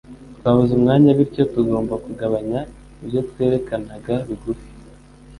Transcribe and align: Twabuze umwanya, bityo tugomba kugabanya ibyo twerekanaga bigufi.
Twabuze 0.37 0.71
umwanya, 0.77 1.11
bityo 1.17 1.43
tugomba 1.53 1.93
kugabanya 2.05 2.59
ibyo 3.01 3.19
twerekanaga 3.29 4.15
bigufi. 4.27 4.69